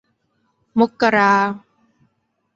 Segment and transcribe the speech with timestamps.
[0.79, 1.33] มกรา